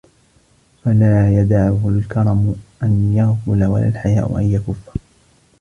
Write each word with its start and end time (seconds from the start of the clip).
فَلَا 0.83 1.33
يَدَعْهُ 1.39 1.89
الْكَرْمُ 1.89 2.55
أَنْ 2.83 3.13
يَغْفُلَ 3.17 3.63
وَلَا 3.65 3.87
الْحَيَاءُ 3.87 4.37
أَنْ 4.39 4.43
يَكُفَّ 4.43 4.79